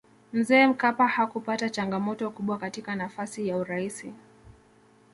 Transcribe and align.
mzee 0.33 0.67
mkapa 0.67 1.07
hakupata 1.07 1.69
changamoto 1.69 2.29
kubwa 2.29 2.57
katika 2.57 2.95
nafasi 2.95 3.47
ya 3.47 3.57
uraisi 3.57 4.13